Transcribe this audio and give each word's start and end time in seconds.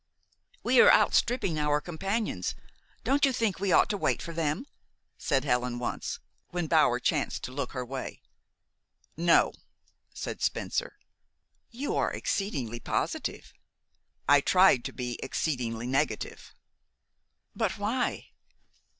"We 0.63 0.81
are 0.81 0.91
outstripping 0.91 1.59
our 1.59 1.79
companions. 1.79 2.55
Don't 3.03 3.23
you 3.23 3.31
think 3.31 3.59
we 3.59 3.71
ought 3.71 3.87
to 3.91 3.97
wait 3.97 4.19
for 4.19 4.33
them?" 4.33 4.65
said 5.19 5.43
Helen 5.43 5.77
once, 5.77 6.17
when 6.49 6.65
Bower 6.65 6.99
chanced 6.99 7.43
to 7.43 7.51
look 7.51 7.73
her 7.73 7.85
way. 7.85 8.19
"No," 9.15 9.53
said 10.11 10.41
Spencer. 10.41 10.97
"You 11.69 11.95
are 11.97 12.11
exceedingly 12.11 12.79
positive." 12.79 13.53
"I 14.27 14.41
tried 14.41 14.83
to 14.85 14.91
be 14.91 15.19
exceedingly 15.21 15.85
negative." 15.85 16.55
"But 17.55 17.77
why?" 17.77 18.29